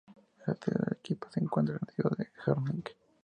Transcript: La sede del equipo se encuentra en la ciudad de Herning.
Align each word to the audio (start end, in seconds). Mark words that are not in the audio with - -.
La 0.47 0.55
sede 0.55 0.77
del 0.79 0.97
equipo 0.97 1.27
se 1.29 1.41
encuentra 1.41 1.75
en 1.75 1.81
la 1.85 1.93
ciudad 1.93 2.17
de 2.17 2.27
Herning. 2.47 2.83